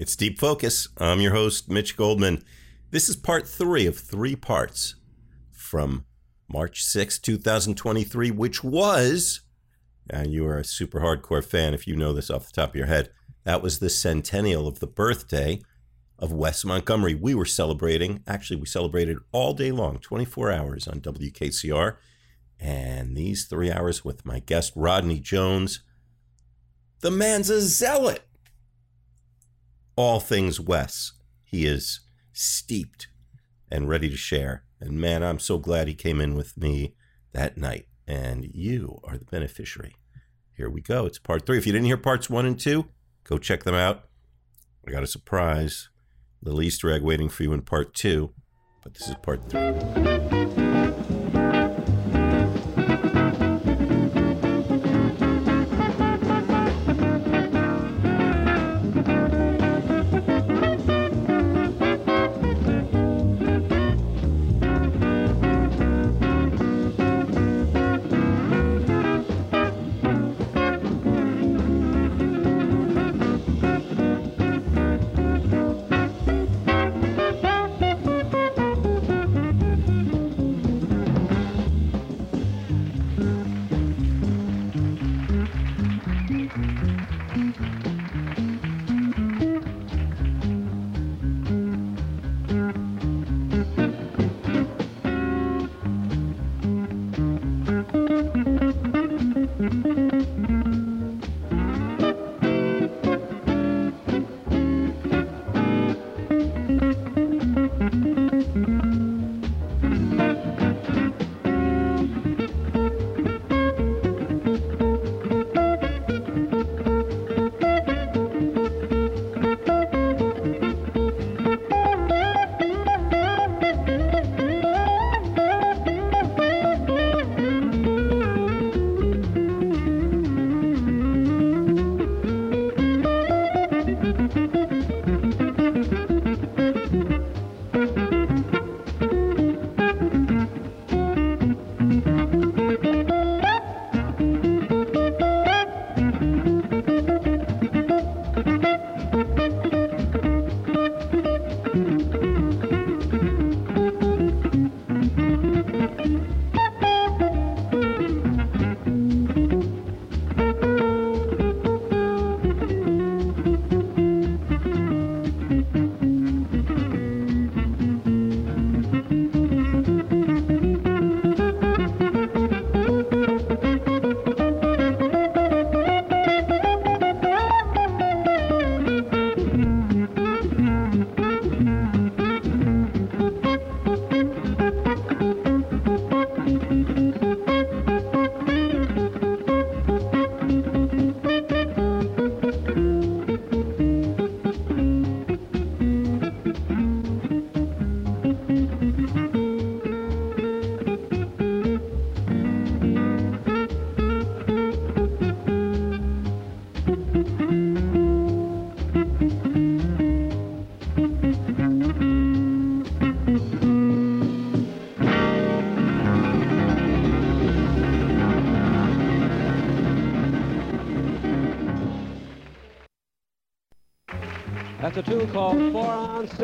[0.00, 0.88] It's Deep Focus.
[0.96, 2.42] I'm your host, Mitch Goldman.
[2.90, 4.94] This is part three of three parts
[5.52, 6.06] from
[6.48, 9.42] March 6, 2023, which was,
[10.08, 12.76] and you are a super hardcore fan if you know this off the top of
[12.76, 13.10] your head,
[13.44, 15.60] that was the centennial of the birthday
[16.18, 17.14] of Wes Montgomery.
[17.14, 21.96] We were celebrating, actually, we celebrated all day long, 24 hours on WKCR.
[22.58, 25.82] And these three hours with my guest, Rodney Jones.
[27.00, 28.22] The man's a zealot.
[30.00, 31.12] All things Wes.
[31.44, 32.00] He is
[32.32, 33.08] steeped
[33.70, 34.64] and ready to share.
[34.80, 36.94] And man, I'm so glad he came in with me
[37.32, 37.84] that night.
[38.06, 39.96] And you are the beneficiary.
[40.56, 41.04] Here we go.
[41.04, 41.58] It's part three.
[41.58, 42.86] If you didn't hear parts one and two,
[43.24, 44.04] go check them out.
[44.88, 45.90] I got a surprise,
[46.42, 48.32] little Easter egg waiting for you in part two,
[48.82, 50.39] but this is part three.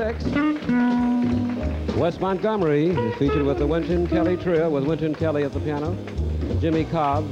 [0.06, 0.24] Six.
[1.96, 5.96] Wes Montgomery is featured with the Wynton Kelly Trio, with Wynton Kelly at the piano,
[6.60, 7.24] Jimmy Cobb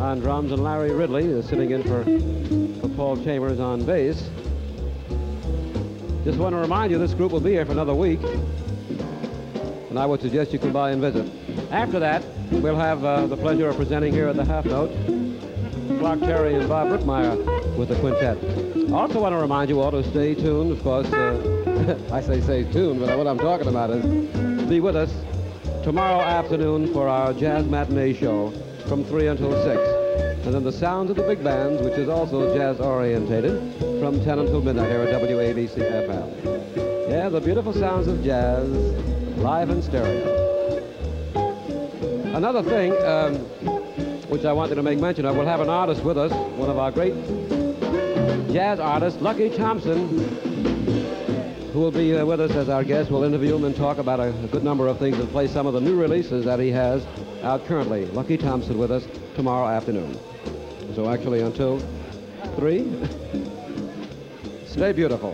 [0.00, 2.02] on drums, and Larry Ridley is sitting in for,
[2.80, 4.30] for Paul Chambers on bass.
[6.24, 8.20] Just want to remind you this group will be here for another week,
[9.88, 11.30] and I would suggest you come by and visit.
[11.70, 14.90] After that, we'll have uh, the pleasure of presenting here at the Half Note
[16.00, 18.38] Clark Terry and Bob Brookmeyer with the quintet.
[18.92, 20.72] Also want to remind you all to stay tuned.
[20.72, 21.57] Of course, uh,
[22.12, 24.04] I say stay tuned, but what I'm talking about is
[24.68, 25.10] be with us
[25.82, 28.50] tomorrow afternoon for our jazz matinee show
[28.86, 30.44] from 3 until 6.
[30.44, 34.38] And then the sounds of the big bands, which is also jazz orientated, from 10
[34.38, 37.08] until midnight here at WABC FM.
[37.08, 38.68] Yeah, the beautiful sounds of jazz,
[39.38, 40.44] live in stereo.
[42.34, 43.36] Another thing, um,
[44.28, 46.76] which I wanted to make mention of, we'll have an artist with us, one of
[46.76, 47.14] our great
[48.52, 50.47] jazz artists, Lucky Thompson,
[51.78, 53.08] who will be uh, with us as our guest.
[53.08, 55.64] We'll interview him and talk about a, a, good number of things and play some
[55.64, 57.06] of the new releases that he has
[57.44, 58.06] out currently.
[58.06, 60.18] Lucky Thompson with us tomorrow afternoon.
[60.96, 61.78] So actually until
[62.56, 63.06] 3.
[64.66, 65.30] Stay beautiful.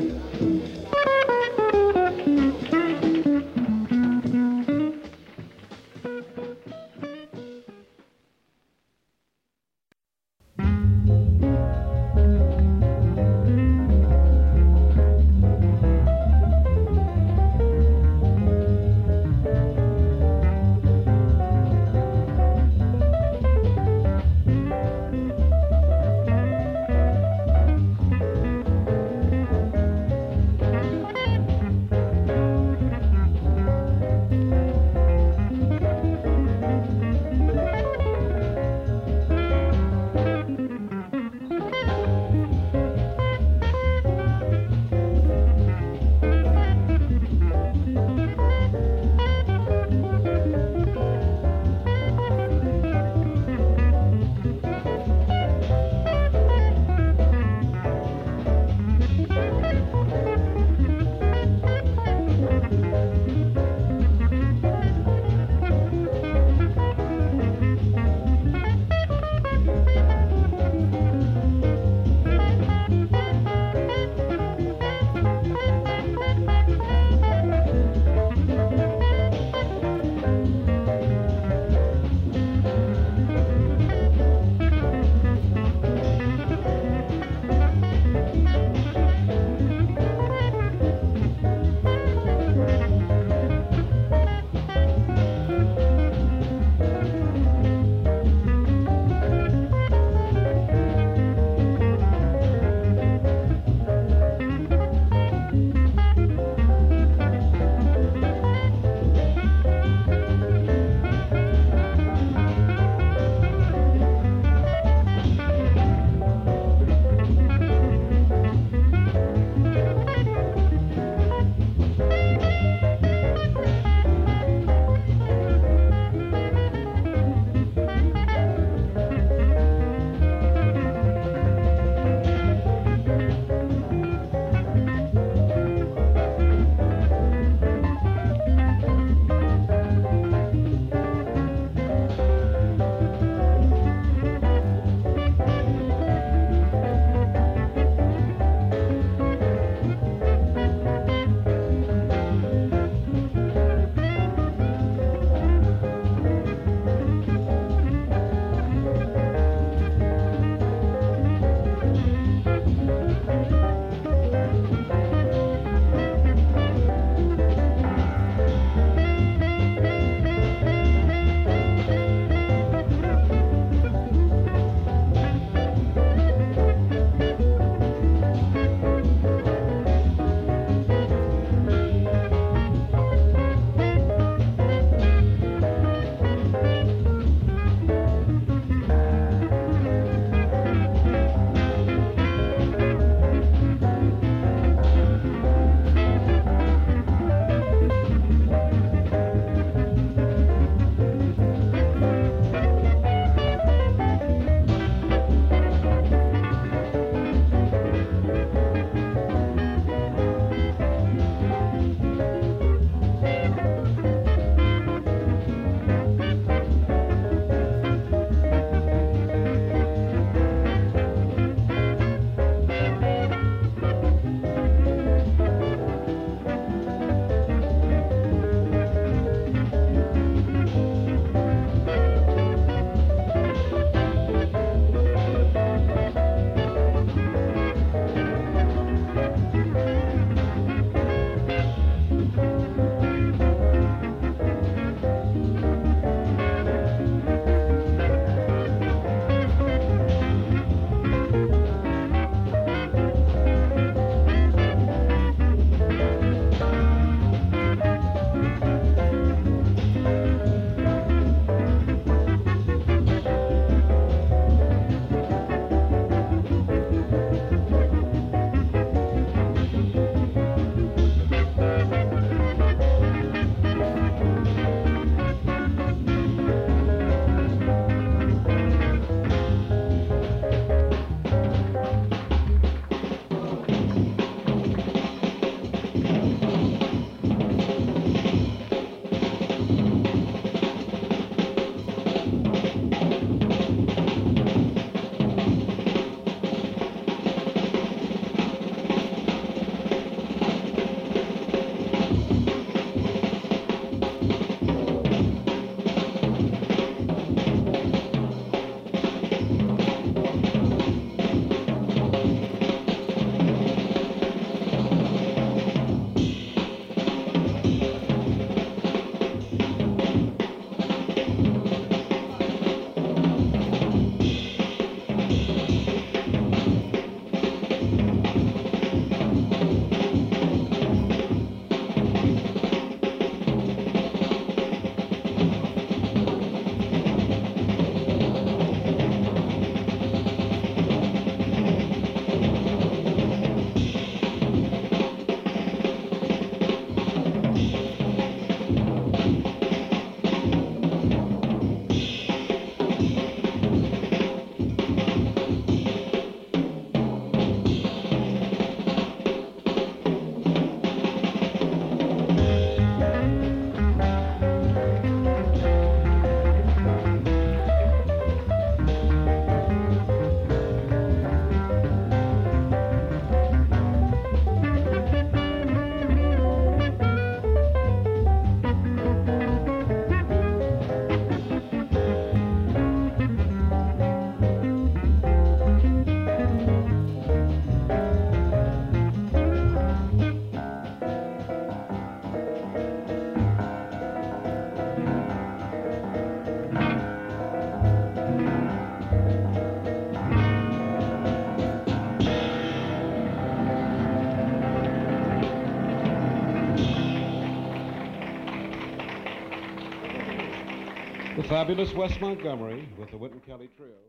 [411.54, 414.03] Fabulous Wes Montgomery with the Wynton Kelly Trio.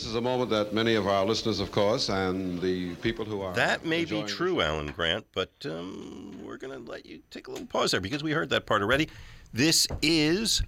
[0.00, 3.42] This is a moment that many of our listeners, of course, and the people who
[3.42, 3.52] are.
[3.52, 7.50] That may be true, Alan Grant, but um, we're going to let you take a
[7.50, 9.10] little pause there because we heard that part already.
[9.52, 10.62] This is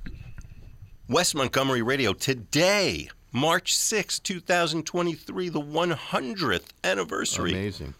[1.08, 7.52] Wes Montgomery Radio today, March 6, 2023, the 100th anniversary.
[7.52, 7.94] Amazing.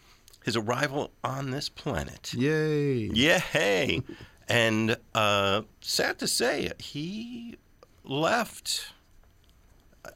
[0.44, 2.34] His arrival on this planet.
[2.34, 3.08] Yay.
[3.14, 4.02] Yeah, hey.
[4.48, 7.56] And uh, sad to say, he
[8.04, 8.92] left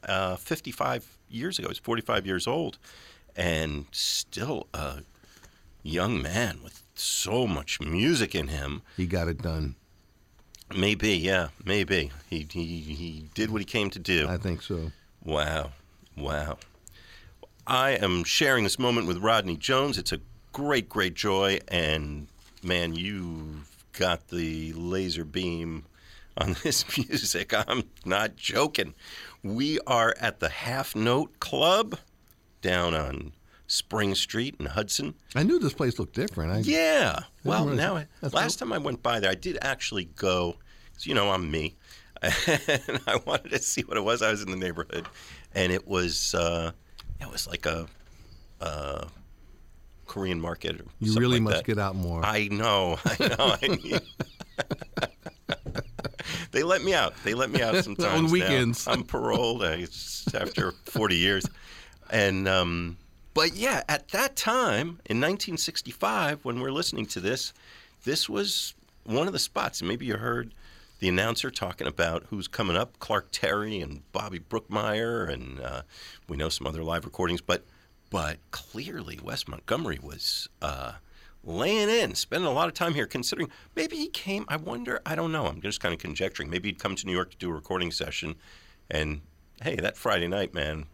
[0.03, 1.69] uh, 55 years ago.
[1.69, 2.77] He's 45 years old
[3.35, 4.99] and still a
[5.83, 8.81] young man with so much music in him.
[8.97, 9.75] He got it done.
[10.75, 12.11] Maybe, yeah, maybe.
[12.29, 14.27] He, he, he did what he came to do.
[14.27, 14.91] I think so.
[15.23, 15.71] Wow.
[16.17, 16.57] Wow.
[17.65, 19.97] I am sharing this moment with Rodney Jones.
[19.97, 20.19] It's a
[20.51, 21.59] great, great joy.
[21.67, 22.27] And
[22.63, 25.85] man, you've got the laser beam
[26.37, 27.53] on this music.
[27.53, 28.93] I'm not joking.
[29.55, 31.97] We are at the Half Note Club
[32.61, 33.33] down on
[33.67, 35.13] Spring Street in Hudson.
[35.35, 36.51] I knew this place looked different.
[36.51, 37.19] I, Yeah.
[37.43, 40.57] Well, realize now, last time I went by there, I did actually go,
[41.01, 41.75] you know, I'm me.
[42.21, 44.21] and I wanted to see what it was.
[44.21, 45.07] I was in the neighborhood,
[45.53, 46.71] and it was, uh,
[47.21, 47.87] it was like a,
[48.59, 49.05] uh,
[50.07, 50.81] Korean market.
[50.81, 51.65] Or You really like must that.
[51.65, 52.25] get out more.
[52.25, 52.97] I know.
[53.05, 53.57] I know.
[53.61, 54.01] I need...
[56.57, 57.13] they let me out.
[57.23, 58.13] They let me out sometimes.
[58.13, 58.31] On now.
[58.31, 58.87] weekends.
[58.87, 61.45] I'm paroled after 40 years.
[62.09, 62.97] And, um,
[63.35, 67.53] but yeah, at that time in 1965, when we're listening to this,
[68.05, 69.83] this was one of the spots.
[69.83, 70.55] Maybe you heard
[70.97, 75.31] the announcer talking about who's coming up Clark Terry and Bobby Brookmeyer.
[75.31, 75.83] And uh,
[76.27, 77.39] we know some other live recordings.
[77.39, 77.65] But,
[78.09, 80.49] but clearly, Wes Montgomery was.
[80.59, 80.93] Uh,
[81.47, 84.45] laying in, spending a lot of time here, considering maybe he came.
[84.47, 85.47] I wonder, I don't know.
[85.47, 86.49] I'm just kind of conjecturing.
[86.49, 88.35] Maybe he'd come to New York to do a recording session,
[88.91, 89.21] and
[89.61, 90.85] hey, that Friday night, man,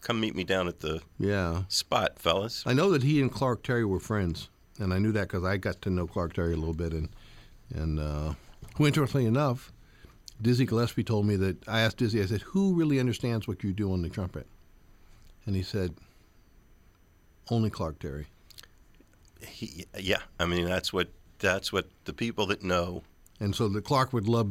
[0.00, 1.62] come meet me down at the yeah.
[1.68, 2.64] spot, fellas.
[2.66, 5.56] I know that he and Clark Terry were friends, and I knew that because I
[5.56, 6.92] got to know Clark Terry a little bit.
[6.92, 7.08] And
[7.72, 8.34] and uh,
[8.76, 9.72] who, interestingly enough,
[10.42, 13.72] Dizzy Gillespie told me that I asked Dizzy, I said, "Who really understands what you
[13.72, 14.46] do on the trumpet?"
[15.46, 15.94] And he said,
[17.48, 18.26] "Only Clark Terry."
[19.40, 23.02] He, yeah, I mean that's what that's what the people that know.
[23.40, 24.50] And so the Clark would love,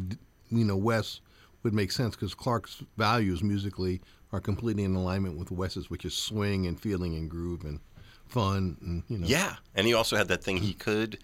[0.52, 1.22] you know, Wes
[1.64, 6.14] would make sense because Clark's values musically are completely in alignment with Wes's, which is
[6.14, 7.80] swing and feeling and groove and
[8.28, 9.28] fun and you know.
[9.28, 10.58] Yeah, and he also had that thing.
[10.58, 11.20] He could,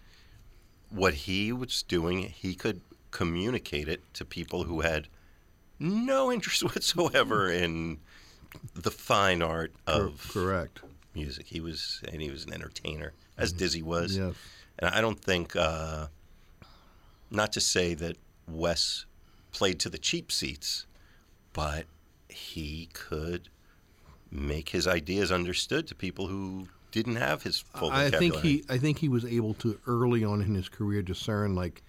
[0.90, 5.08] what he was doing, he could communicate it to people who had
[5.80, 8.00] no interest whatsoever in
[8.74, 10.82] the fine art of correct.
[11.14, 11.48] Music.
[11.48, 14.18] He was, and he was an entertainer, as Dizzy was.
[14.18, 14.36] Yes.
[14.80, 16.08] And I don't think, uh,
[17.30, 19.06] not to say that Wes
[19.52, 20.86] played to the cheap seats,
[21.54, 21.86] but
[22.30, 23.50] he could
[24.32, 28.42] make his ideas understood to people who didn't have his full I vocabulary.
[28.42, 31.82] think he I think he was able to early on in his career discern like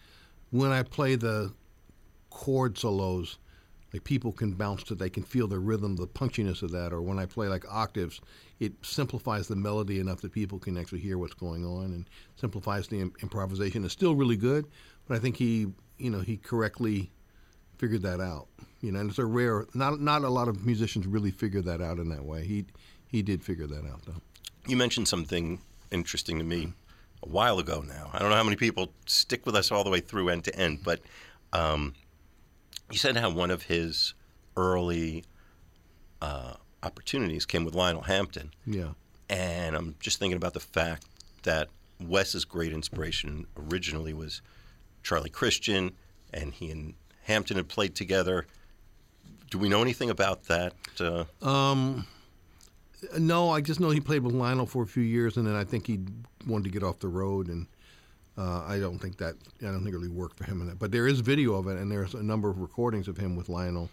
[0.50, 1.52] when I play the
[2.30, 3.38] chord solos,
[3.92, 7.02] like people can bounce to they can feel the rhythm, the punchiness of that, or
[7.02, 8.20] when I play like octaves,
[8.58, 12.88] it simplifies the melody enough that people can actually hear what's going on and simplifies
[12.88, 13.84] the Im- improvisation.
[13.84, 14.66] It's still really good,
[15.06, 17.10] but I think he you know he correctly
[17.78, 18.48] figured that out.
[18.80, 21.80] You know, and it's a rare not not a lot of musicians really figure that
[21.80, 22.44] out in that way.
[22.44, 22.66] He
[23.08, 24.20] he did figure that out though.
[24.66, 26.72] You mentioned something interesting to me
[27.22, 28.10] a while ago now.
[28.12, 30.56] I don't know how many people stick with us all the way through end to
[30.56, 31.00] end, but
[31.52, 31.94] um,
[32.92, 34.14] you said how one of his
[34.56, 35.24] early
[36.20, 38.52] uh, opportunities came with Lionel Hampton.
[38.66, 38.90] Yeah.
[39.28, 41.06] And I'm just thinking about the fact
[41.42, 41.68] that
[42.00, 44.42] Wes's great inspiration originally was
[45.02, 45.92] Charlie Christian,
[46.34, 48.46] and he and Hampton had played together.
[49.50, 50.74] Do we know anything about that?
[51.00, 52.06] Uh, Um,
[53.18, 55.64] no, I just know he played with Lionel for a few years, and then I
[55.64, 56.00] think he
[56.46, 57.66] wanted to get off the road, and
[58.38, 60.78] uh, I don't think that I don't think it really worked for him in that.
[60.78, 63.48] But there is video of it, and there's a number of recordings of him with
[63.48, 63.90] Lionel.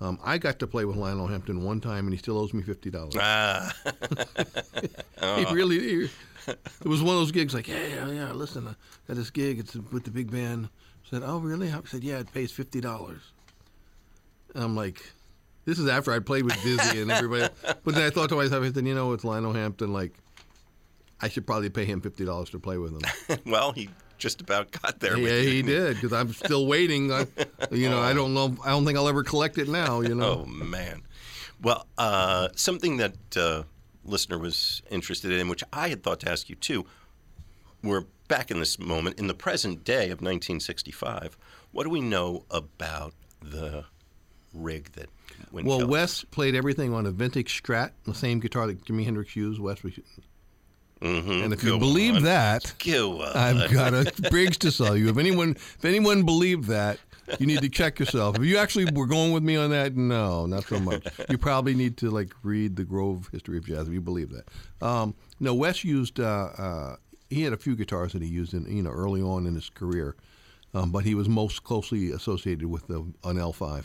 [0.00, 2.62] Um, I got to play with Lionel Hampton one time, and he still owes me
[2.62, 3.14] fifty dollars.
[3.18, 3.72] ah,
[5.36, 5.78] He really.
[5.80, 6.10] He,
[6.46, 8.74] it was one of those gigs like, hey, yeah, yeah, listen, I
[9.06, 9.58] got this gig.
[9.58, 10.70] It's with the big band.
[11.06, 11.70] I said, oh, really?
[11.70, 13.20] I said, yeah, it pays fifty dollars.
[14.54, 15.02] I'm like,
[15.64, 17.52] this is after I played with Dizzy and everybody.
[17.84, 19.92] but then I thought to myself, I said, you know, it's Lionel Hampton.
[19.92, 20.14] Like,
[21.22, 23.38] I should probably pay him fifty dollars to play with him.
[23.46, 25.16] well, he just about got there.
[25.18, 27.12] yeah, he did because I'm still waiting.
[27.12, 27.26] I,
[27.70, 28.56] you know, I don't know.
[28.64, 30.00] I don't think I'll ever collect it now.
[30.00, 30.44] You know.
[30.44, 31.02] Oh man.
[31.62, 33.64] Well, uh, something that uh,
[34.04, 36.86] listener was interested in, which I had thought to ask you too.
[37.82, 41.36] We're back in this moment in the present day of 1965.
[41.72, 43.84] What do we know about the
[44.52, 45.08] rig that
[45.52, 45.86] went Well.
[45.86, 49.60] Wes played everything on a vintage Strat, the same guitar that Jimi Hendrix used.
[49.60, 49.98] Wes, was,
[51.00, 51.44] Mhm.
[51.44, 52.22] and if you believe on.
[52.24, 53.36] that, Go on.
[53.36, 55.08] I've got a Briggs to sell you.
[55.08, 56.98] If anyone, if anyone believed that,
[57.38, 58.36] you need to check yourself.
[58.38, 61.06] If you actually were going with me on that, no, not so much.
[61.30, 64.86] You probably need to like read the Grove History of Jazz if you believe that.
[64.86, 66.20] Um, no, Wes used.
[66.20, 66.96] Uh, uh,
[67.30, 69.70] he had a few guitars that he used in you know early on in his
[69.70, 70.16] career,
[70.74, 73.84] um, but he was most closely associated with the, an L5,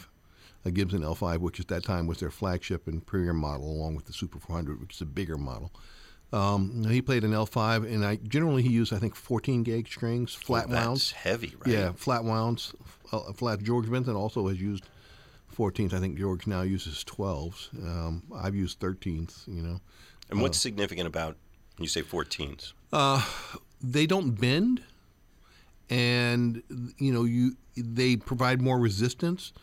[0.65, 4.05] a Gibson L5, which at that time was their flagship and premier model, along with
[4.05, 5.71] the Super 400, which is a bigger model.
[6.33, 10.33] Um, he played an L5, and I generally he used I think 14 gauge strings,
[10.33, 11.11] flat Oh, That's wounds.
[11.11, 11.73] heavy, right?
[11.73, 12.73] Yeah, flat wounds.
[13.11, 13.61] Uh, flat.
[13.63, 14.83] George Benson also has used
[15.55, 15.93] 14s.
[15.93, 17.73] I think George now uses 12s.
[17.85, 19.47] Um, I've used 13s.
[19.47, 19.79] You know,
[20.29, 21.37] And what's significant about
[21.77, 22.73] when you say 14s?
[23.81, 24.81] they don't bend,
[25.89, 26.63] and
[26.97, 29.53] you know you they provide more resistance.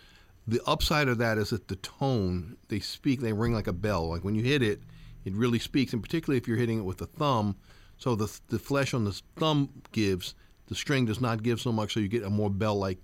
[0.47, 4.09] The upside of that is that the tone they speak they ring like a bell.
[4.09, 4.81] Like when you hit it,
[5.25, 7.57] it really speaks, and particularly if you're hitting it with the thumb,
[7.97, 10.35] so the the flesh on the thumb gives
[10.67, 12.99] the string does not give so much, so you get a more bell like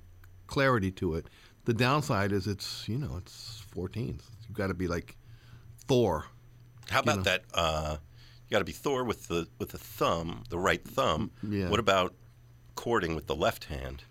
[0.46, 1.26] clarity to it.
[1.64, 4.22] The downside is it's you know it's 14th.
[4.48, 5.16] You've got to be like
[5.86, 6.26] Thor.
[6.88, 7.44] How about that?
[7.52, 7.98] Uh,
[8.48, 11.30] you got to be Thor with the with the thumb, the right thumb.
[11.46, 11.68] Yeah.
[11.68, 12.14] What about
[12.78, 14.04] chording with the left hand?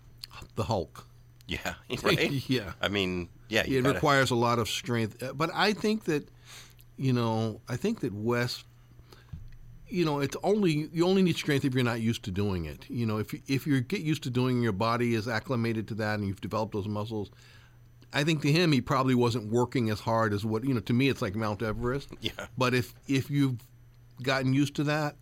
[0.54, 1.04] the Hulk.
[1.50, 2.30] Yeah, right.
[2.50, 2.74] Yeah.
[2.78, 3.64] I mean, yeah.
[3.64, 5.22] You it gotta, requires a lot of strength.
[5.22, 6.28] Uh, But I think that,
[6.98, 8.64] you know, I think that Wes,
[9.88, 12.84] you know, it's only you only need strength if you're not used to doing it.
[12.90, 15.88] You know, if you, if you get used to doing, it, your body is acclimated
[15.88, 17.30] to that, and you've developed those muscles.
[18.12, 20.80] I think to him, he probably wasn't working as hard as what you know.
[20.80, 22.10] To me, it's like Mount Everest.
[22.20, 22.32] Yeah.
[22.58, 23.58] But if if you've
[24.22, 25.14] gotten used to that,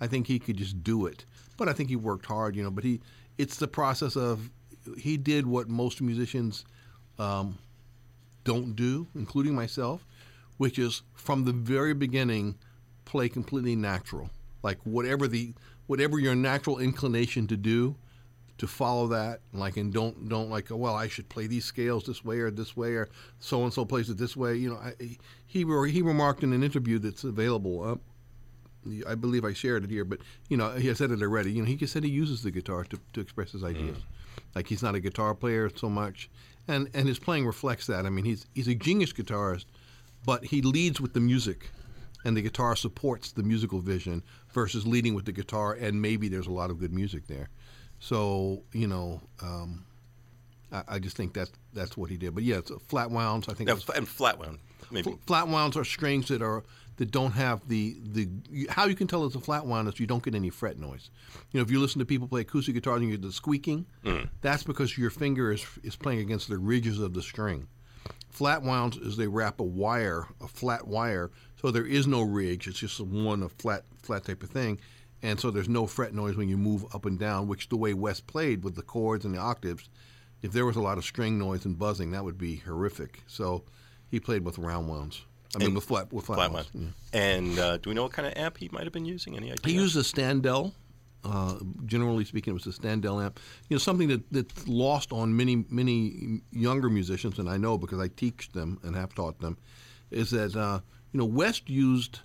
[0.00, 1.24] I think he could just do it.
[1.56, 2.70] But I think he worked hard, you know.
[2.70, 3.00] But he,
[3.38, 4.50] it's the process of
[4.98, 6.64] he did what most musicians
[7.18, 7.58] um,
[8.44, 10.04] don't do, including myself,
[10.62, 12.56] which is from the very beginning
[13.04, 14.30] play completely natural.
[14.62, 15.54] Like whatever the
[15.88, 17.96] whatever your natural inclination to do,
[18.58, 19.40] to follow that.
[19.52, 22.52] Like and don't don't like oh, well I should play these scales this way or
[22.52, 23.08] this way or
[23.40, 24.54] so and so plays it this way.
[24.54, 24.92] You know, I,
[25.48, 27.82] he re- he remarked in an interview that's available.
[27.82, 27.96] Uh,
[29.08, 31.50] I believe I shared it here, but you know, he said it already.
[31.50, 33.98] You know, he just said he uses the guitar to, to express his ideas.
[34.54, 36.30] Like he's not a guitar player so much,
[36.68, 38.06] and and his playing reflects that.
[38.06, 39.64] I mean, he's he's a genius guitarist,
[40.24, 41.70] but he leads with the music,
[42.24, 45.72] and the guitar supports the musical vision versus leading with the guitar.
[45.74, 47.48] And maybe there's a lot of good music there.
[48.00, 49.84] So you know, um,
[50.72, 52.34] I, I just think that that's what he did.
[52.34, 53.48] But yeah, it's a flat wounds.
[53.48, 54.58] I think it's- and flat wound,
[54.90, 55.10] maybe.
[55.12, 56.64] Fl- flat wounds are strings that are
[56.96, 58.28] that don't have the the
[58.68, 61.10] how you can tell it's a flat wound is you don't get any fret noise.
[61.50, 63.86] You know, if you listen to people play acoustic guitar and you get the squeaking,
[64.42, 67.66] that's because your finger is is playing against the ridges of the string.
[68.32, 72.66] Flat wounds is they wrap a wire, a flat wire, so there is no ridge.
[72.66, 74.80] It's just one a flat flat type of thing,
[75.22, 77.46] and so there's no fret noise when you move up and down.
[77.46, 79.88] Which the way Wes played with the chords and the octaves,
[80.40, 83.22] if there was a lot of string noise and buzzing, that would be horrific.
[83.26, 83.64] So
[84.10, 85.22] he played with round wounds.
[85.54, 86.70] I mean, And with flat with flat, Flat wounds.
[86.74, 86.92] wound.
[87.12, 89.36] And uh, do we know what kind of amp he might have been using?
[89.36, 89.60] Any idea?
[89.66, 90.72] He used a Standell.
[91.24, 91.54] Uh,
[91.86, 93.38] generally speaking, it was a Standell amp.
[93.68, 98.00] You know, something that, that's lost on many many younger musicians, and I know because
[98.00, 99.56] I teach them and have taught them,
[100.10, 100.80] is that uh,
[101.12, 102.20] you know Wes used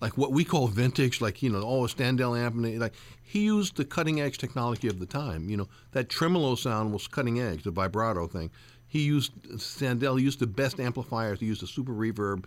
[0.00, 3.44] like what we call vintage, like you know, oh a Standell amp, and like he
[3.44, 5.48] used the cutting edge technology of the time.
[5.48, 8.50] You know, that tremolo sound was cutting edge, the vibrato thing.
[8.86, 10.18] He used Standell.
[10.18, 11.40] He used the best amplifiers.
[11.40, 12.44] He used a Super Reverb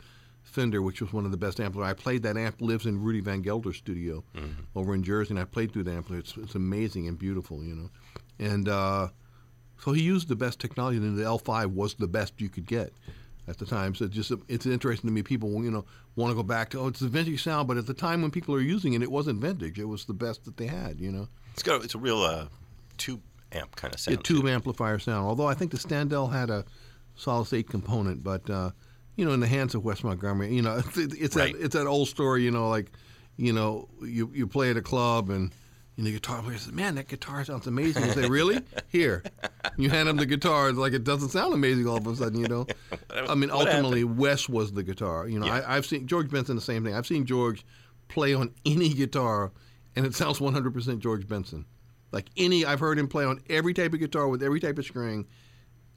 [0.48, 1.92] Fender, which was one of the best amplifiers.
[1.92, 2.62] I played that amp.
[2.62, 4.24] Lives in Rudy Van Gelder's studio
[4.76, 6.20] over in Jersey, and I played through the amplifier.
[6.20, 7.90] It's, it's amazing and beautiful, you know.
[8.40, 9.10] And uh,
[9.84, 12.94] so he used the best technology, and the L5 was the best you could get
[13.48, 13.94] at the time.
[13.96, 15.22] So it's just it's interesting to me.
[15.24, 17.86] People you know want to go back to oh it's a vintage sound, but at
[17.86, 19.78] the time when people are using it, it wasn't vintage.
[19.80, 21.00] It was the best that they had.
[21.00, 21.84] You know, It's got.
[21.84, 22.48] It's a real uh,
[22.98, 24.18] tube amp kind of sound.
[24.18, 24.50] a tube too.
[24.50, 25.28] amplifier sound.
[25.28, 26.66] Although I think the Standell had a
[27.16, 28.72] solid state component, but uh,
[29.18, 31.54] you know, in the hands of Wes Montgomery, you know, it's, it's Right.
[31.54, 32.44] that it's that old story.
[32.44, 32.92] You know, like
[33.36, 35.52] you know, you you play at a club and.
[36.00, 38.60] And the guitar player says, "Man, that guitar sounds amazing." You say, "Really?
[38.90, 39.24] Here."
[39.78, 42.40] You hand him the guitar, it's like it doesn't sound amazing all of a sudden,
[42.40, 42.68] you know.
[43.10, 45.28] I mean, ultimately, Wes was the guitar.
[45.28, 45.54] You know, Yeah.
[45.68, 46.94] I, I've seen George Benson the same thing.
[46.94, 47.66] I've seen George
[48.10, 49.52] play on any guitar,
[49.96, 51.66] and it sounds 100% George Benson.
[52.12, 54.86] Like any, I've heard him play on every type of guitar with every type of
[54.86, 55.26] string,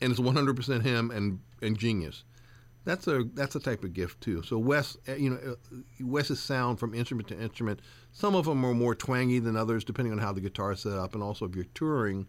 [0.00, 2.24] and it's 100% him and and genius.
[2.84, 4.42] That's a that's a type of gift too.
[4.42, 7.80] So Wes, uh, you know, uh, Wes's sound from instrument to instrument.
[8.12, 10.94] Some of them are more twangy than others, depending on how the guitar is set
[10.94, 12.26] up, and also if you're touring,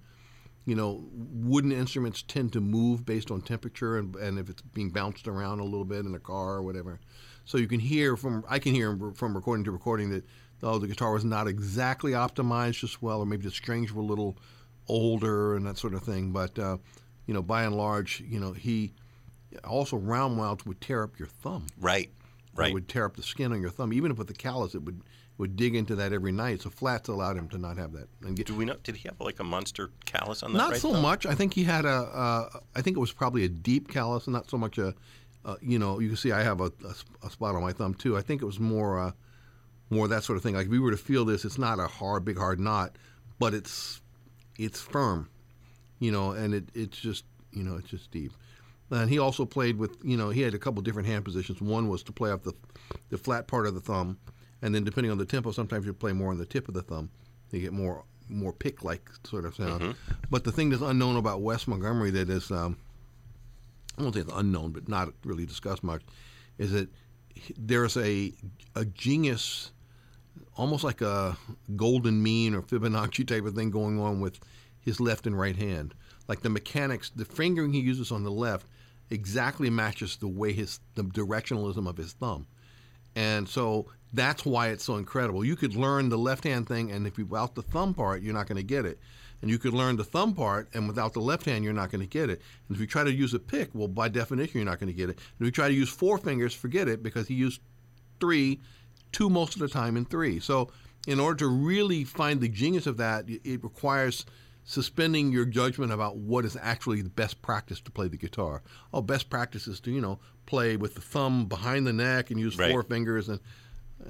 [0.66, 4.90] you know, wooden instruments tend to move based on temperature and, and if it's being
[4.90, 7.00] bounced around a little bit in a car or whatever.
[7.46, 10.26] So you can hear from I can hear from recording to recording that
[10.64, 14.06] oh the guitar was not exactly optimized just well, or maybe the strings were a
[14.06, 14.38] little
[14.88, 16.32] older and that sort of thing.
[16.32, 16.78] But uh,
[17.26, 18.94] you know, by and large, you know, he
[19.64, 21.68] also round wounds would tear up your thumb.
[21.80, 22.10] Right.
[22.56, 22.72] Right.
[22.72, 23.94] It would tear up the skin on your thumb.
[23.94, 25.02] Even if with the callus, it would
[25.38, 26.62] would dig into that every night.
[26.62, 28.08] So flats allowed him to not have that.
[28.22, 28.76] And get, Do we know?
[28.84, 30.58] Did he have like a monster callus on that?
[30.58, 31.02] Not right so thumb?
[31.02, 31.26] much.
[31.26, 31.90] I think he had a.
[31.90, 34.94] Uh, I think it was probably a deep callus, and not so much a.
[35.44, 37.96] Uh, you know, you can see I have a, a, a, spot on my thumb
[37.96, 38.16] too.
[38.16, 39.12] I think it was more, uh,
[39.90, 40.54] more that sort of thing.
[40.54, 42.96] Like if we were to feel this, it's not a hard, big, hard knot,
[43.40, 44.02] but it's,
[44.60, 45.32] it's firm,
[45.98, 48.34] you know, and it, it's just, you know, it's just deep.
[48.92, 51.62] And he also played with, you know, he had a couple different hand positions.
[51.62, 52.54] One was to play off the,
[53.10, 54.18] the flat part of the thumb,
[54.62, 56.82] and then depending on the tempo, sometimes you play more on the tip of the
[56.82, 57.10] thumb.
[57.52, 59.82] You get more more pick like sort of sound.
[59.82, 60.14] Mm-hmm.
[60.30, 62.78] But the thing that's unknown about Wes Montgomery that is, um,
[63.98, 66.02] I won't say it's unknown, but not really discussed much,
[66.58, 66.90] is that
[67.58, 68.34] there's a
[68.76, 69.72] a genius,
[70.56, 71.38] almost like a
[71.76, 74.40] golden mean or Fibonacci type of thing going on with
[74.80, 75.94] his left and right hand.
[76.28, 78.68] Like the mechanics, the fingering he uses on the left
[79.12, 82.48] exactly matches the way his the directionalism of his thumb.
[83.16, 85.44] And so that's why it's so incredible.
[85.46, 88.34] You could learn the left hand thing, and if you without the thumb part, you're
[88.34, 89.00] not going to get it.
[89.42, 92.02] And you could learn the thumb part, and without the left hand, you're not going
[92.02, 92.42] to get it.
[92.68, 94.98] And if you try to use a pick, well, by definition, you're not going to
[94.98, 95.18] get it.
[95.18, 97.60] And if you try to use four fingers, forget it because he used
[98.20, 98.60] three,
[99.12, 100.40] two most of the time, and three.
[100.40, 100.72] So,
[101.08, 104.26] in order to really find the genius of that, it requires
[104.64, 108.62] suspending your judgment about what is actually the best practice to play the guitar.
[108.94, 112.40] Oh, best practice is to you know play with the thumb behind the neck and
[112.40, 112.72] use right.
[112.72, 113.40] four fingers and.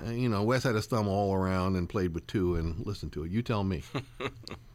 [0.07, 3.11] Uh, you know, Wes had his thumb all around and played with two and listened
[3.11, 3.31] to it.
[3.31, 3.83] You tell me.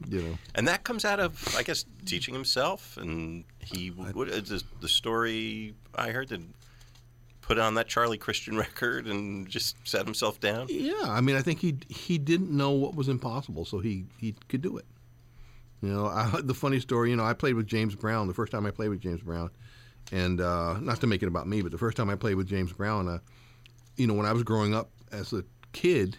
[0.06, 2.98] you know, and that comes out of, I guess, teaching himself.
[2.98, 6.42] And he, what is this, the story I heard that
[7.40, 10.66] put on that Charlie Christian record and just set himself down?
[10.68, 14.34] Yeah, I mean, I think he he didn't know what was impossible, so he he
[14.48, 14.84] could do it.
[15.82, 18.52] You know, I, the funny story, you know, I played with James Brown the first
[18.52, 19.50] time I played with James Brown,
[20.12, 22.48] and uh, not to make it about me, but the first time I played with
[22.48, 23.18] James Brown, uh,
[23.96, 26.16] you know, when I was growing up as a kid,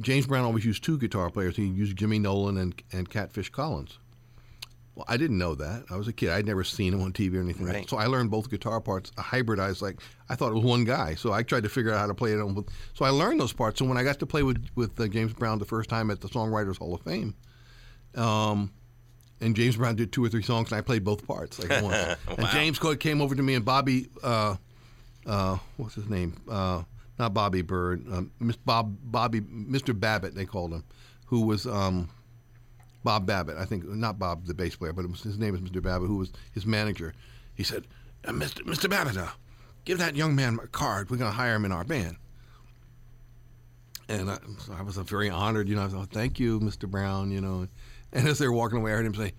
[0.00, 1.56] James Brown always used two guitar players.
[1.56, 3.98] He used Jimmy Nolen and, and Catfish Collins.
[4.94, 5.84] Well, I didn't know that.
[5.90, 6.30] I was a kid.
[6.30, 7.66] I'd never seen him on TV or anything.
[7.66, 7.88] Right.
[7.88, 9.80] So I learned both guitar parts, hybridized.
[9.80, 11.14] Like I thought it was one guy.
[11.14, 12.64] So I tried to figure out how to play it on.
[12.94, 13.80] So I learned those parts.
[13.80, 16.20] And when I got to play with with uh, James Brown the first time at
[16.20, 17.36] the Songwriters Hall of Fame,
[18.18, 18.72] um,
[19.40, 21.94] and James Brown did two or three songs, and I played both parts like once.
[22.28, 22.34] wow.
[22.36, 24.56] And James came over to me, and Bobby, uh,
[25.26, 26.34] uh, what's his name?
[26.50, 26.82] Uh,
[27.18, 29.98] not Bobby Byrd, um, Miss Bob, Bobby, Mr.
[29.98, 30.84] Babbitt, they called him,
[31.26, 32.08] who was um,
[33.04, 33.56] Bob Babbitt.
[33.56, 35.82] I think not Bob, the bass player, but was, his name is Mr.
[35.82, 37.14] Babbitt, who was his manager.
[37.54, 37.86] He said,
[38.24, 38.62] uh, "Mr.
[38.62, 38.88] Mr.
[38.88, 39.28] Babbitt, uh,
[39.84, 41.10] give that young man a card.
[41.10, 42.16] We're going to hire him in our band."
[44.08, 45.84] And I, so I was very honored, you know.
[45.84, 46.88] I thought, "Thank you, Mr.
[46.88, 47.68] Brown," you know.
[48.12, 49.32] And as they were walking away, I heard him say,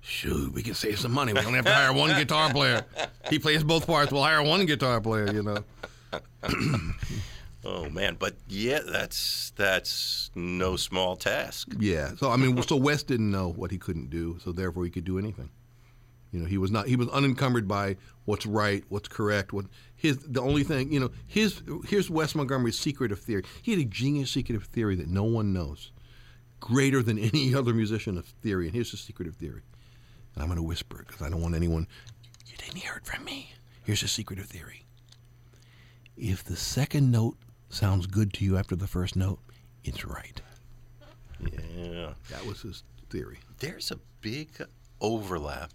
[0.00, 1.32] shoot, we can save some money.
[1.32, 2.84] We only have to hire one guitar player.
[3.30, 4.12] He plays both parts.
[4.12, 5.64] We'll hire one guitar player, you know.
[7.64, 11.68] oh man, but yeah, that's that's no small task.
[11.78, 12.14] Yeah.
[12.16, 15.04] So I mean, so Wes didn't know what he couldn't do, so therefore he could
[15.04, 15.48] do anything.
[16.32, 20.18] You know, he was not he was unencumbered by what's right, what's correct, what his
[20.18, 23.44] the only thing, you know, his here's Wes Montgomery's secret of theory.
[23.62, 25.91] He had a genius secret of theory that no one knows.
[26.62, 29.62] Greater than any other musician of theory, and here's the secret of theory.
[30.34, 31.88] And I'm going to whisper it because I don't want anyone.
[32.46, 33.52] You didn't hear it from me.
[33.82, 34.84] Here's the secret of theory.
[36.16, 37.36] If the second note
[37.68, 39.40] sounds good to you after the first note,
[39.82, 40.40] it's right.
[41.76, 42.12] Yeah.
[42.30, 43.38] That was his theory.
[43.58, 44.64] There's a big
[45.00, 45.72] overlap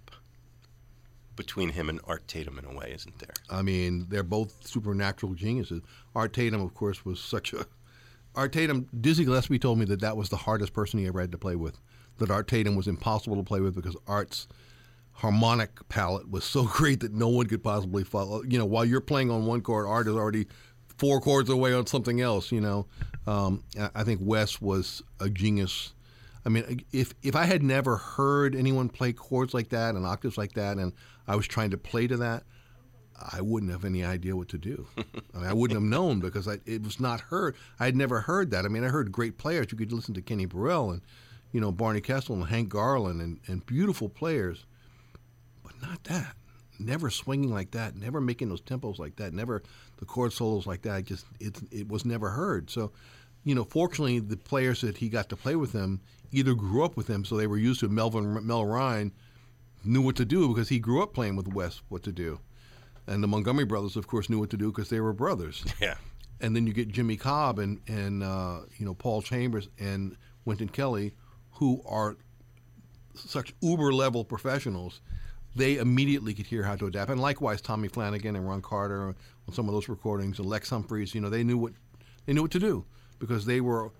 [1.35, 3.33] between him and Art Tatum in a way, isn't there?
[3.49, 5.81] I mean, they're both supernatural geniuses.
[6.15, 7.67] Art Tatum, of course, was such a.
[8.37, 11.31] Art Tatum, Dizzy Gillespie told me that that was the hardest person he ever had
[11.31, 11.79] to play with
[12.17, 14.47] that Art Tatum was impossible to play with because Art's
[15.13, 18.43] harmonic palette was so great that no one could possibly follow.
[18.43, 20.47] You know, while you're playing on one chord, Art is already
[20.97, 22.51] four chords away on something else.
[22.51, 22.87] You know,
[23.25, 23.63] um,
[23.95, 25.93] I think Wes was a genius.
[26.45, 30.37] I mean, if if I had never heard anyone play chords like that and octaves
[30.37, 30.93] like that, and
[31.27, 32.43] I was trying to play to that,
[33.19, 34.87] I wouldn't have any idea what to do.
[35.33, 37.55] I, mean, I wouldn't have known because I, it was not heard.
[37.79, 38.65] I had never heard that.
[38.65, 39.67] I mean, I heard great players.
[39.71, 41.01] You could listen to Kenny Burrell and
[41.51, 44.65] you know, Barney Kessel and Hank Garland and, and beautiful players,
[45.63, 46.35] but not that.
[46.79, 49.63] Never swinging like that, never making those tempos like that, never
[49.97, 51.05] the chord solos like that.
[51.05, 52.69] Just it, it was never heard.
[52.69, 52.91] So,
[53.43, 56.95] you know, fortunately, the players that he got to play with him either grew up
[56.95, 59.11] with him, so they were used to Melvin Mel Rhyne
[59.83, 62.39] knew what to do because he grew up playing with Wes what to do,
[63.07, 65.63] and the Montgomery brothers, of course, knew what to do because they were brothers.
[65.79, 65.95] Yeah.
[66.39, 70.69] And then you get Jimmy Cobb and and uh, you know Paul Chambers and Wynton
[70.69, 71.13] Kelly,
[71.53, 72.15] who are
[73.15, 75.01] such uber level professionals.
[75.55, 79.15] They immediately could hear how to adapt, and likewise Tommy Flanagan and Ron Carter
[79.47, 81.15] on some of those recordings, and Lex Humphries.
[81.15, 81.73] You know, they knew what
[82.27, 82.85] they knew what to do
[83.17, 83.91] because they were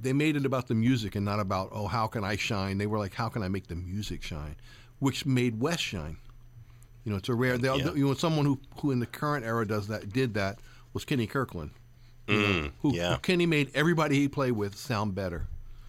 [0.00, 2.78] they made it about the music and not about oh how can I shine.
[2.78, 4.56] They were like how can I make the music shine,
[4.98, 6.16] which made Wes shine.
[7.04, 7.58] You know, it's a rare.
[7.58, 7.92] They, Yeah.
[7.92, 10.58] You know, someone who who in the current era does that did that
[10.92, 11.70] was Kenny Kirkland.
[12.28, 13.14] you know, mm, who, yeah.
[13.14, 15.48] who Kenny made everybody he played with sound better.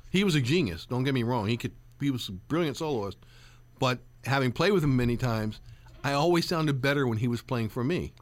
[0.09, 0.85] He was a genius.
[0.85, 1.47] Don't get me wrong.
[1.47, 1.73] He could.
[1.99, 3.17] He was a brilliant soloist,
[3.79, 5.59] but having played with him many times,
[6.03, 8.13] I always sounded better when he was playing for me.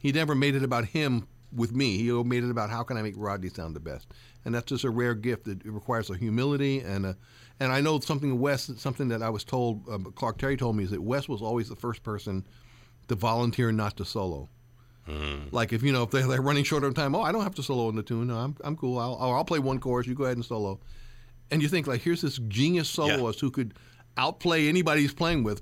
[0.00, 1.98] He never made it about him with me.
[1.98, 4.08] He made it about how can I make Rodney sound the best,
[4.44, 7.16] and that's just a rare gift that it requires a humility and a.
[7.60, 10.84] And I know something Wes, something that I was told, uh, Clark Terry told me
[10.84, 12.44] is that Wes was always the first person
[13.08, 14.48] to volunteer not to solo.
[15.50, 17.54] Like if you know if they're, they're running short on time, oh, I don't have
[17.56, 18.28] to solo in the tune.
[18.28, 18.98] No, I'm I'm cool.
[18.98, 20.06] I'll I'll I'll play one chorus.
[20.06, 20.80] You go ahead and solo.
[21.50, 23.74] And you think like here's this genius soloist who could
[24.16, 25.60] outplay anybody he's playing with,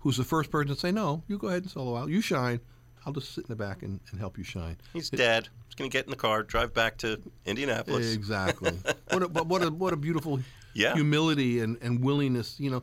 [0.00, 1.22] who's the first person to say no.
[1.28, 2.08] You go ahead and solo out.
[2.08, 2.60] You shine.
[3.06, 4.76] I'll just sit in the back and, and help you shine.
[4.92, 5.48] He's dead.
[5.66, 8.14] He's going to get in the car, drive back to Indianapolis.
[8.14, 8.78] Exactly.
[9.10, 10.40] what a, but what a what a beautiful
[10.74, 10.94] Yeah.
[10.94, 12.58] humility and, and willingness.
[12.58, 12.82] You know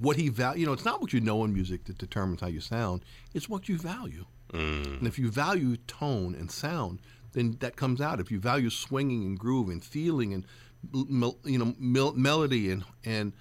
[0.00, 0.60] what he value.
[0.60, 3.04] You know, it's not what you know in music that determines how you sound.
[3.32, 4.24] It's what you value.
[4.52, 4.98] Mm.
[4.98, 7.00] And if you value tone and sound,
[7.32, 8.20] then that comes out.
[8.20, 10.46] If you value swinging and groove and feeling and
[10.92, 13.32] you know mel- melody and and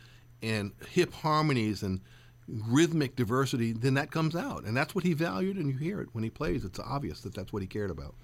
[0.41, 2.01] and hip harmonies and
[2.47, 4.63] rhythmic diversity, then that comes out.
[4.65, 6.65] And that's what he valued, and you hear it when he plays.
[6.65, 8.15] It's obvious that that's what he cared about.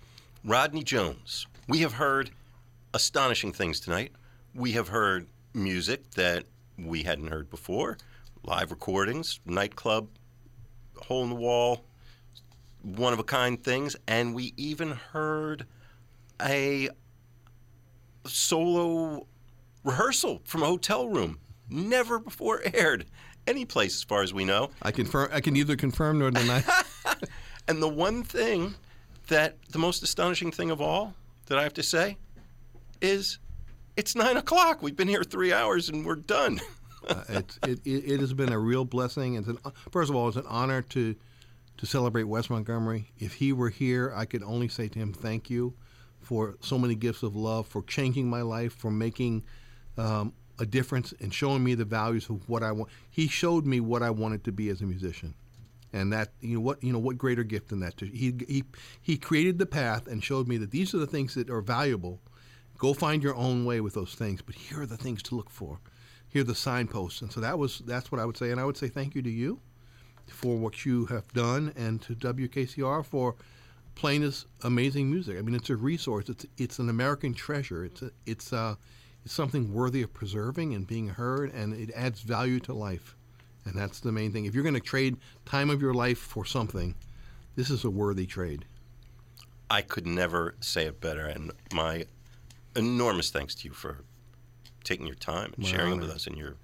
[0.44, 1.48] Rodney Jones.
[1.68, 2.32] We have heard
[2.94, 4.12] astonishing things tonight.
[4.54, 6.44] We have heard music that
[6.78, 7.98] we hadn't heard before,
[8.44, 10.08] live recordings, nightclub,
[10.98, 11.84] hole in the wall,
[12.82, 15.66] one of a kind things, and we even heard
[16.42, 16.90] a
[18.26, 19.28] solo
[19.84, 21.40] rehearsal from a hotel room,
[21.70, 23.06] never before aired
[23.48, 24.70] any place as far as we know.
[24.82, 25.30] I confirm.
[25.34, 26.64] I can neither confirm nor deny.
[27.70, 28.74] And the one thing
[29.28, 31.14] that the most astonishing thing of all
[31.46, 32.18] that I have to say
[33.00, 33.38] is
[34.00, 34.82] it's nine o'clock.
[34.82, 36.62] We've been here three hours and we're done.
[37.08, 39.36] uh, it, it, it has been a real blessing.
[39.36, 39.58] It's an,
[39.92, 41.16] first of all, it's an honor to
[41.78, 43.12] to celebrate Wes Montgomery.
[43.20, 45.74] If he were here, I could only say to him, thank you
[46.20, 49.44] for so many gifts of love, for changing my life, for making
[49.98, 52.90] um, a difference and showing me the values of what I want.
[53.10, 55.36] He showed me what I wanted to be as a musician.
[55.92, 57.98] And that you know what you know what greater gift than that?
[57.98, 58.64] To, he he
[59.02, 62.20] he created the path and showed me that these are the things that are valuable.
[62.80, 65.50] Go find your own way with those things, but here are the things to look
[65.50, 65.80] for.
[66.30, 68.52] Here are the signposts, and so that was that's what I would say.
[68.52, 69.60] And I would say thank you to you
[70.28, 73.36] for what you have done, and to WKCR for
[73.96, 75.38] playing this amazing music.
[75.38, 76.30] I mean, it's a resource.
[76.30, 77.84] It's it's an American treasure.
[77.84, 78.76] It's a, it's uh,
[79.26, 83.16] it's something worthy of preserving and being heard, and it adds value to life.
[83.66, 84.46] And that's the main thing.
[84.46, 86.96] If you're going to trade time of your life for something,
[87.56, 88.64] this is a worthy trade.
[89.70, 91.26] I could never say it better.
[91.26, 92.06] And my
[92.76, 94.00] enormous thanks to you for
[94.84, 96.02] taking your time and My sharing honor.
[96.04, 96.56] with us and your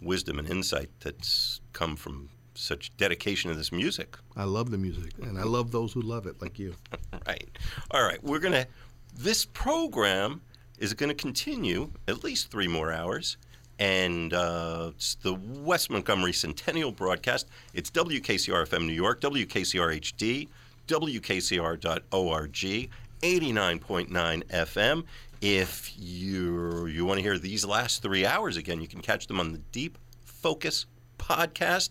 [0.00, 4.16] wisdom and insight that's come from such dedication to this music.
[4.36, 6.74] I love the music, and I love those who love it, like you.
[7.26, 7.48] Right.
[7.90, 8.22] All right.
[8.24, 8.66] We're going to,
[9.14, 10.40] this program
[10.78, 13.36] is going to continue at least three more hours.
[13.78, 17.48] And uh, it's the Wes Montgomery Centennial broadcast.
[17.74, 20.48] It's WKCR FM New York, WKCR HD,
[20.88, 22.86] WKCR.org,
[23.22, 25.04] 89.9 FM.
[25.40, 29.40] If you you want to hear these last three hours again, you can catch them
[29.40, 30.86] on the Deep Focus
[31.18, 31.90] podcast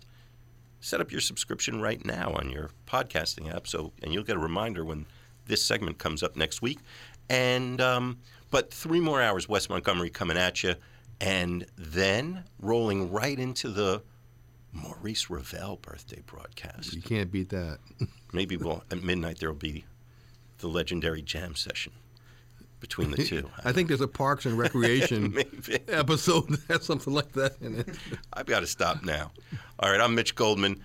[0.81, 4.39] set up your subscription right now on your podcasting app so and you'll get a
[4.39, 5.05] reminder when
[5.45, 6.79] this segment comes up next week
[7.29, 8.17] and um,
[8.49, 10.73] but three more hours wes montgomery coming at you
[11.21, 14.01] and then rolling right into the
[14.71, 17.79] maurice ravel birthday broadcast You can't beat that.
[18.33, 19.83] maybe we'll, at midnight there will be
[20.59, 21.91] the legendary jam session
[22.79, 25.35] between the two I think there's a Parks and Recreation
[25.89, 27.89] episode that has something like that in it.
[28.33, 29.31] i've got to stop now
[29.79, 30.81] all right i'm mitch goldman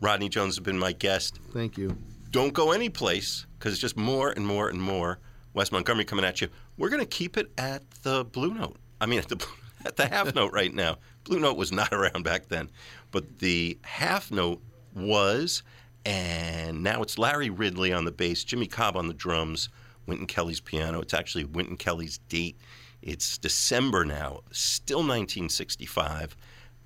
[0.00, 1.96] rodney jones has been my guest Thank you.
[2.30, 5.18] don't go anyplace because it's just more and more and more
[5.54, 6.48] Wes Montgomery coming at you.
[6.76, 8.76] We're going to keep it at the Blue Note.
[9.00, 9.46] I mean, at the
[9.86, 10.96] at the half note right now.
[11.22, 12.70] Blue Note was not around back then,
[13.12, 14.60] but the half note
[14.96, 15.62] was,
[16.04, 19.68] and now it's Larry Ridley on the bass, Jimmy Cobb on the drums,
[20.06, 21.00] Wynton Kelly's piano.
[21.00, 22.58] It's actually Wynton Kelly's date.
[23.02, 26.36] It's December now, still 1965,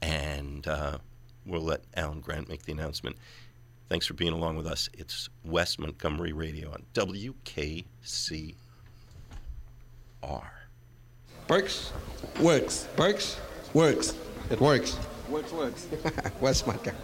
[0.02, 0.98] and uh,
[1.46, 3.16] we'll let Alan Grant make the announcement.
[3.88, 4.88] Thanks for being along with us.
[4.94, 7.84] It's Wes Montgomery Radio on WKCR.
[11.48, 11.92] Works?
[12.40, 12.88] Works.
[12.98, 13.40] Works?
[13.72, 14.14] Works.
[14.50, 14.98] It works.
[15.30, 15.86] Works, works.
[16.40, 16.98] Wes Montgomery.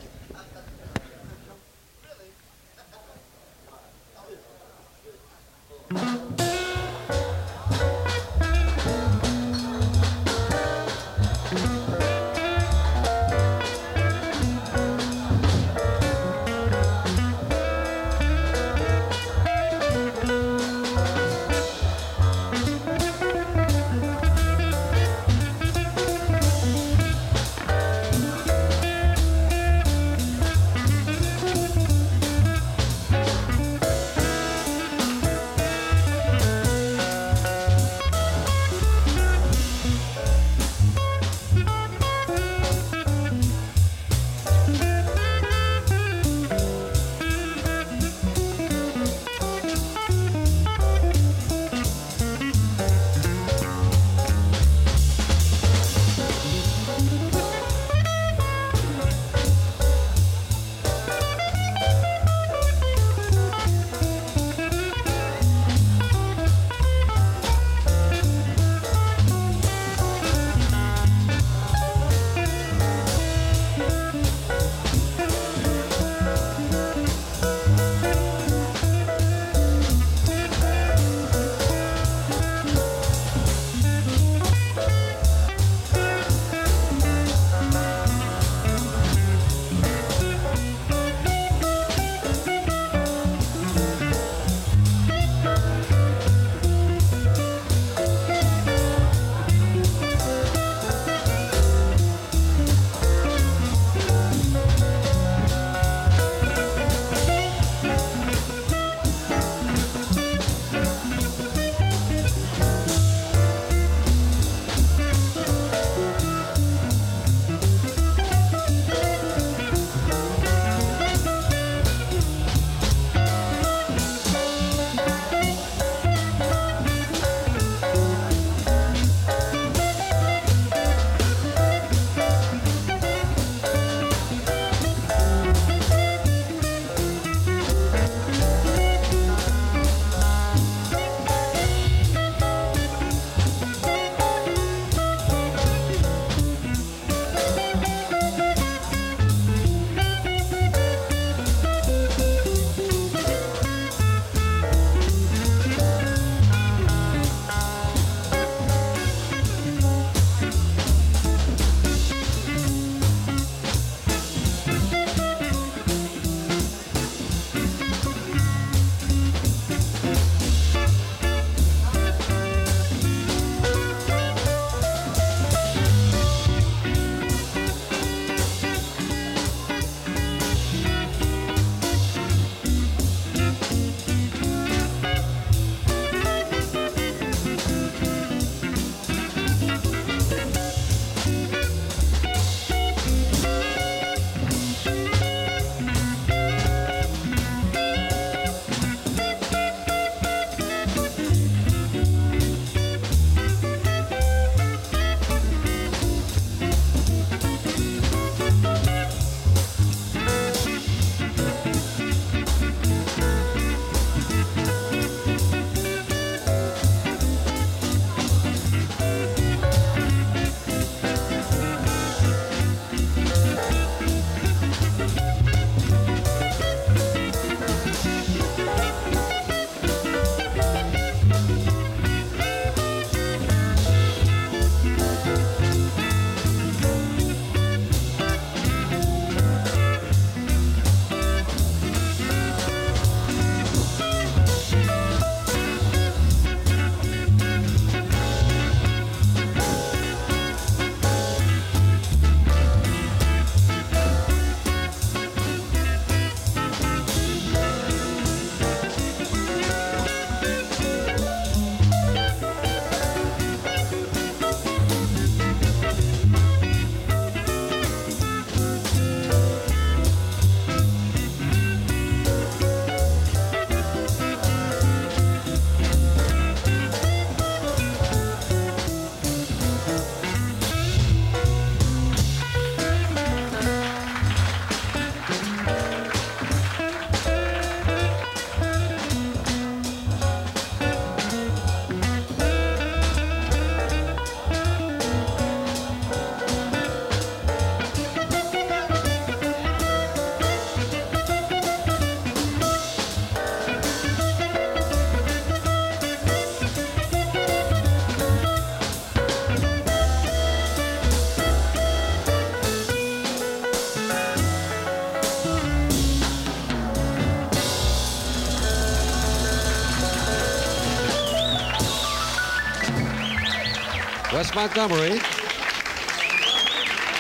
[324.55, 325.19] Montgomery.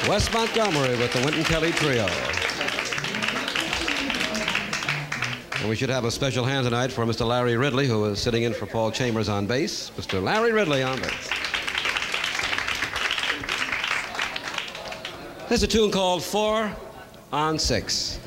[0.08, 2.06] Wes Montgomery with the Wynton Kelly Trio.
[5.58, 7.26] And we should have a special hand tonight for Mr.
[7.26, 9.90] Larry Ridley, who is sitting in for Paul Chambers on bass.
[9.96, 10.22] Mr.
[10.22, 11.30] Larry Ridley on bass.
[15.48, 16.70] There's a tune called Four
[17.32, 18.20] on Six.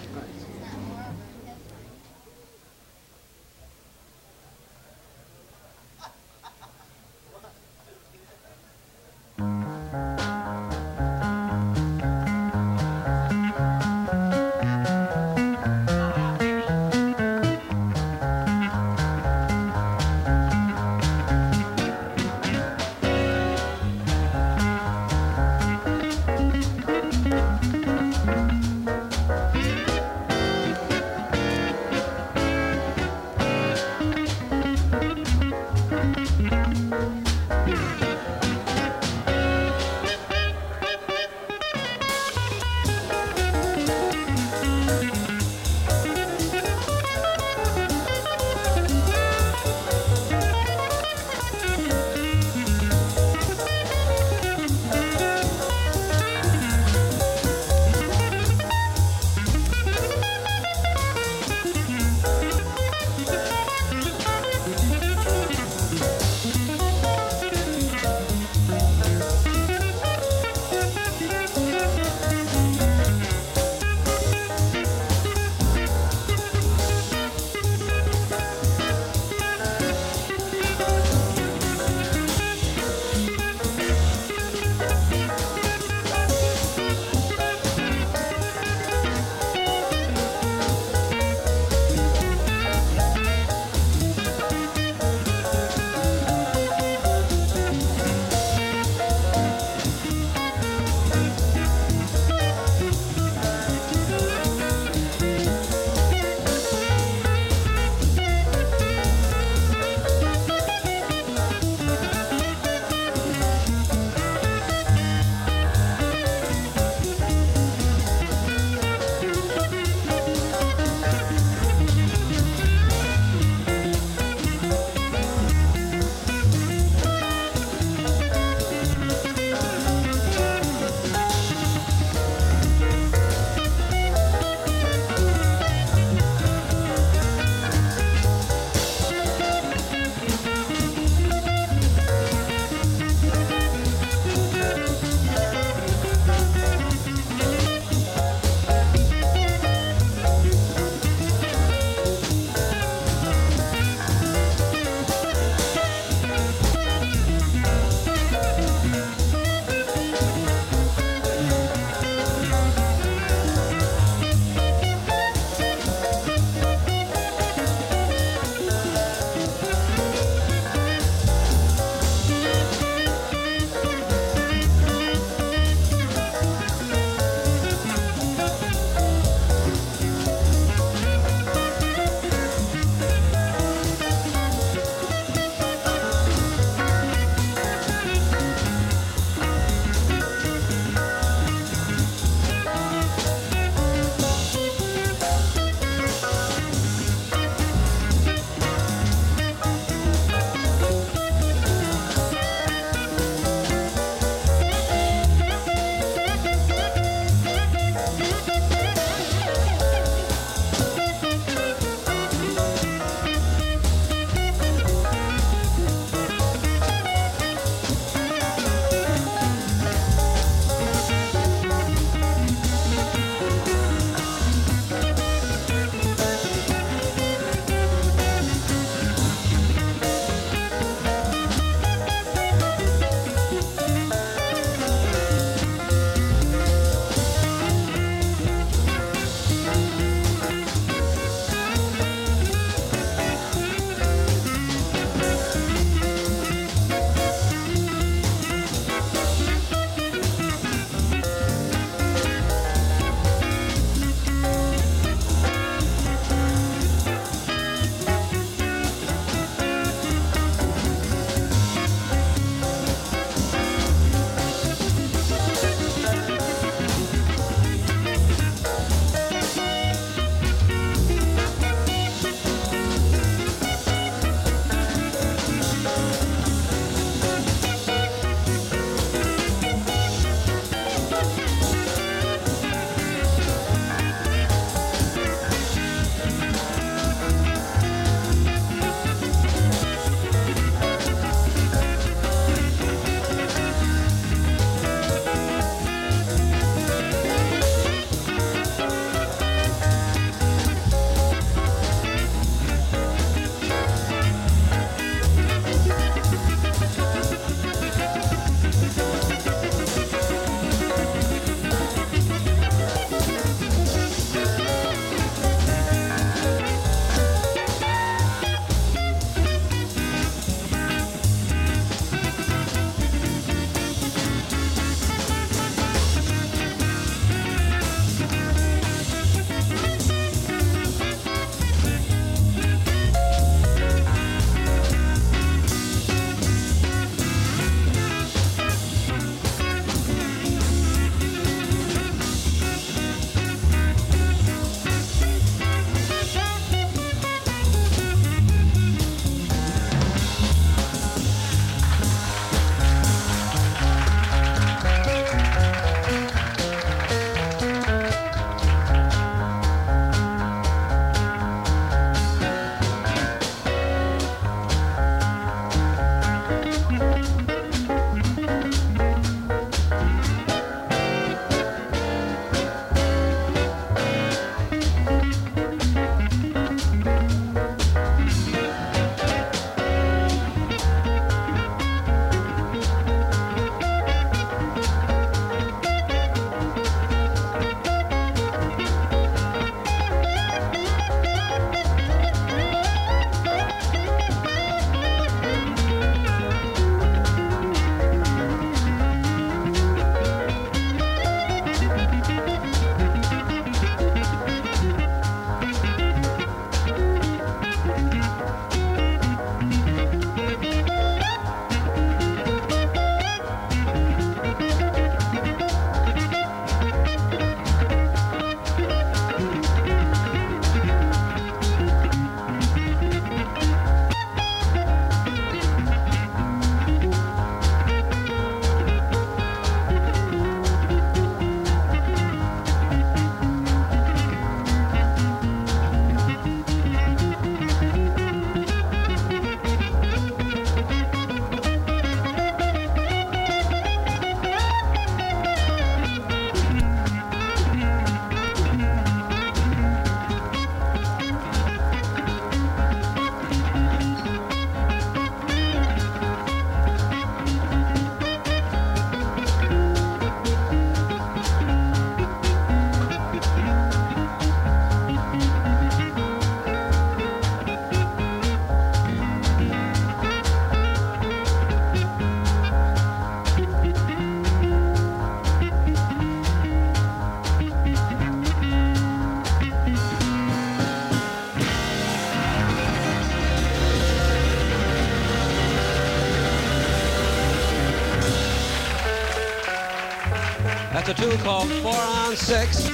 [491.48, 492.90] Four on Six.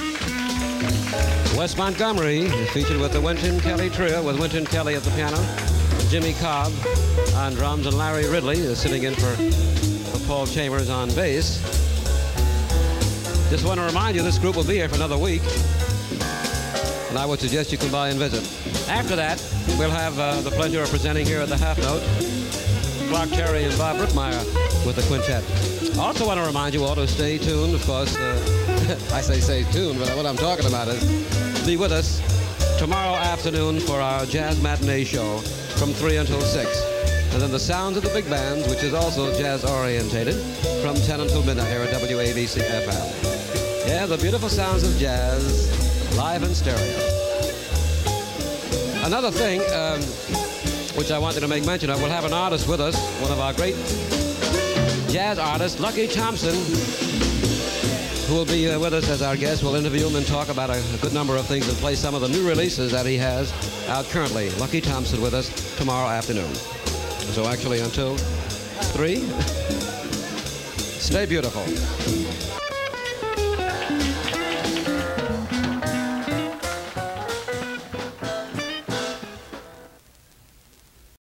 [1.56, 5.44] Wes Montgomery is featured with the Wynton Kelly Trio, with Wynton Kelly at the piano,
[6.08, 6.72] Jimmy Cobb
[7.34, 9.34] on drums, and Larry Ridley is sitting in for,
[10.12, 11.60] for Paul Chambers on bass.
[13.50, 15.42] Just want to remind you this group will be here for another week,
[17.08, 18.44] and I would suggest you come by and visit.
[18.88, 19.44] After that,
[19.80, 22.43] we'll have uh, the pleasure of presenting here at the Half Note
[23.08, 25.44] Clark Terry and Bob Brookmeyer with the quintet.
[25.98, 28.16] Also want to remind you all to stay tuned, of course.
[28.16, 28.34] Uh,
[29.12, 32.20] I say stay tuned, but what I'm talking about is be with us
[32.78, 35.38] tomorrow afternoon for our jazz matinee show
[35.78, 36.94] from 3 until 6.
[37.32, 40.36] And then the sounds of the big bands, which is also jazz orientated,
[40.82, 43.88] from 10 until midnight here at WABC FM.
[43.88, 47.14] Yeah, the beautiful sounds of jazz, live in stereo.
[49.04, 50.00] Another thing, um,
[50.96, 53.40] which I wanted to make mention of, we'll have an artist with us, one of
[53.40, 53.74] our great
[55.12, 56.54] jazz artists, Lucky Thompson,
[58.26, 59.62] who will be uh, with us as our guest.
[59.62, 62.14] We'll interview him and talk about a, a, good number of things and play some
[62.14, 63.52] of the new releases that he has
[63.88, 64.50] out currently.
[64.52, 66.52] Lucky Thompson with us tomorrow afternoon.
[67.34, 69.16] So actually until 3,
[70.98, 71.62] stay beautiful.